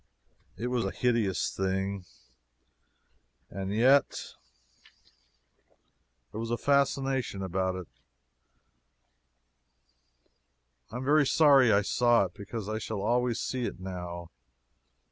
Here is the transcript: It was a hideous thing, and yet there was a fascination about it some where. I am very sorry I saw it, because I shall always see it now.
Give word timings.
It 0.57 0.69
was 0.69 0.83
a 0.83 0.89
hideous 0.89 1.55
thing, 1.55 2.05
and 3.51 3.71
yet 3.71 4.33
there 6.31 6.39
was 6.39 6.49
a 6.49 6.57
fascination 6.57 7.43
about 7.43 7.75
it 7.75 7.87
some 10.89 10.89
where. 10.89 10.93
I 10.93 10.95
am 10.97 11.05
very 11.05 11.27
sorry 11.27 11.71
I 11.71 11.83
saw 11.83 12.23
it, 12.25 12.33
because 12.33 12.67
I 12.67 12.79
shall 12.79 13.01
always 13.01 13.39
see 13.39 13.65
it 13.65 13.79
now. 13.79 14.31